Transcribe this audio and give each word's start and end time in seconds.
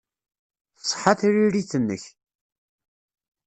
Tṣeḥḥa 0.79 1.13
tririt-nnek. 1.19 2.03